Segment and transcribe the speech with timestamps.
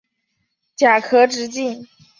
[0.75, 1.87] 甲壳直径。